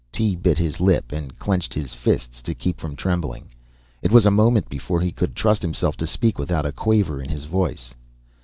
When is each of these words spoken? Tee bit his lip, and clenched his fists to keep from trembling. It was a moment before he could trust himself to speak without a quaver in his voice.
Tee 0.11 0.35
bit 0.35 0.57
his 0.57 0.79
lip, 0.79 1.11
and 1.11 1.37
clenched 1.37 1.75
his 1.75 1.93
fists 1.93 2.41
to 2.41 2.55
keep 2.55 2.79
from 2.79 2.95
trembling. 2.95 3.49
It 4.01 4.11
was 4.11 4.25
a 4.25 4.31
moment 4.31 4.67
before 4.67 4.99
he 4.99 5.11
could 5.11 5.35
trust 5.35 5.61
himself 5.61 5.95
to 5.97 6.07
speak 6.07 6.39
without 6.39 6.65
a 6.65 6.71
quaver 6.71 7.21
in 7.21 7.29
his 7.29 7.43
voice. 7.43 7.93